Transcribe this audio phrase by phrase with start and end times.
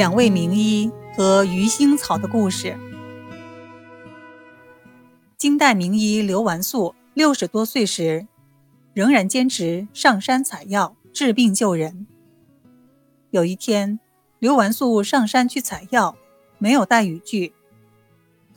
[0.00, 2.74] 两位名医和鱼腥草的故事。
[5.36, 8.26] 金代名医刘完素六十多岁时，
[8.94, 12.06] 仍然坚持上山采药治病救人。
[13.28, 14.00] 有一天，
[14.38, 16.16] 刘完素上山去采药，
[16.56, 17.52] 没有带雨具，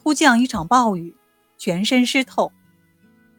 [0.02, 1.14] 突降一场暴雨，
[1.58, 2.54] 全身湿透。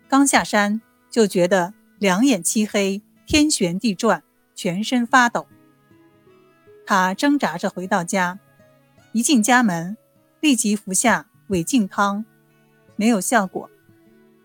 [0.09, 4.23] 刚下山就觉得两眼漆黑，天旋地转，
[4.55, 5.47] 全身发抖。
[6.87, 8.39] 他挣扎着回到家，
[9.13, 9.97] 一进家门，
[10.41, 12.25] 立即服下违禁汤，
[12.97, 13.69] 没有效果；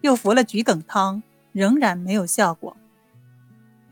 [0.02, 1.22] 又服了桔梗汤，
[1.52, 2.78] 仍然没有效果。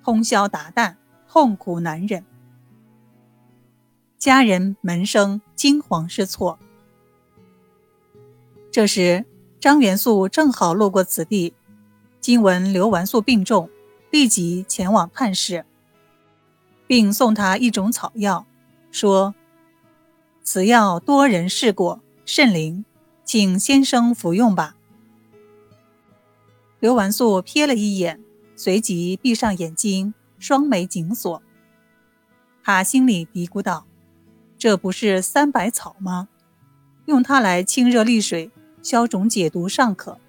[0.03, 0.95] 通宵达旦，
[1.27, 2.23] 痛苦难忍，
[4.17, 6.57] 家人门生惊慌失措。
[8.71, 9.25] 这时，
[9.59, 11.53] 张元素正好路过此地，
[12.21, 13.69] 今闻刘完素病重，
[14.11, 15.65] 立即前往探视。
[16.87, 18.47] 并送他一种草药，
[18.89, 19.35] 说
[20.41, 22.85] ：“此药多人试过，甚灵，
[23.25, 24.77] 请先生服用吧。”
[26.79, 28.19] 刘完素瞥了一眼，
[28.55, 31.41] 随即闭上眼睛，双眉紧锁。
[32.63, 33.85] 他心里嘀咕道
[34.57, 36.29] ：“这不是三百草吗？
[37.05, 40.19] 用它来清热利水、消肿解毒尚可，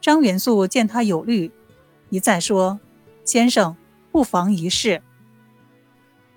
[0.01, 1.51] 张元素见他有虑。
[2.11, 2.77] 一再说
[3.23, 3.77] ：“先生，
[4.11, 5.01] 不妨一试。”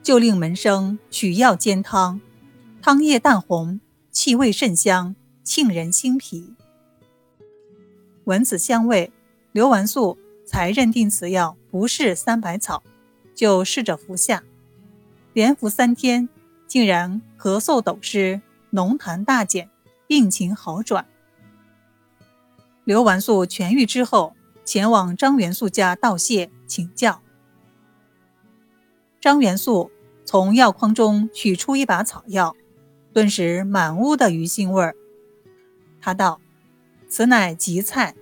[0.04, 2.20] 就令门生取药煎汤，
[2.80, 3.80] 汤液淡红，
[4.12, 6.54] 气味甚香，沁人心脾。
[8.22, 9.12] 闻此香味，
[9.50, 12.84] 刘完素才认定此药不是三百草，
[13.34, 14.44] 就试着服下。
[15.32, 16.28] 连服三天，
[16.68, 19.68] 竟然咳嗽抖湿，浓痰大减，
[20.06, 21.04] 病情好转。
[22.84, 24.36] 刘完素痊愈之后。
[24.64, 27.20] 前往张元素家道谢请教。
[29.20, 29.90] 张元素
[30.24, 32.56] 从药筐中取出一把草药，
[33.12, 34.96] 顿时满屋的鱼腥味儿。
[36.00, 36.40] 他道
[37.08, 38.14] ：“此乃吉菜，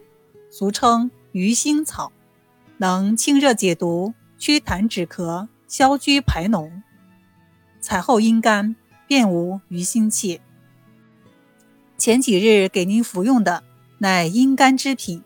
[0.51, 2.13] 俗称鱼腥草，
[2.77, 6.71] 能清热解毒、祛痰止咳、消疽排脓。
[7.81, 8.77] 采后阴干，
[9.07, 10.41] 便无鱼腥气。
[11.99, 13.65] 前几日给您服用的
[13.99, 15.23] 乃阴干之品。”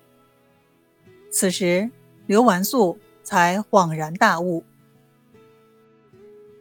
[1.38, 1.90] 此时，
[2.24, 4.64] 刘完素才恍然大悟。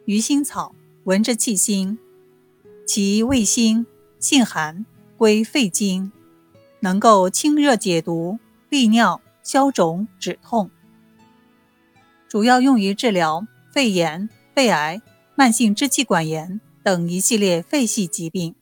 [0.04, 1.96] 鱼腥草闻着气腥，
[2.86, 3.86] 其味辛，
[4.18, 4.84] 性寒，
[5.16, 6.12] 归肺经，
[6.80, 8.38] 能够清热解毒、
[8.68, 10.70] 利尿、消肿、止痛，
[12.28, 15.00] 主要用于治疗肺炎、肺癌、
[15.34, 18.54] 慢性支气管炎等一系列肺系疾病。